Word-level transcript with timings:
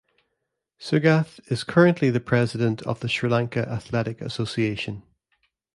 Sugath 0.79 1.39
is 1.51 1.63
currently 1.63 2.09
the 2.09 2.19
President 2.19 2.81
of 2.87 3.01
the 3.01 3.07
Sri 3.07 3.29
Lanka 3.29 3.69
Athletic 3.69 4.19
Association. 4.19 5.03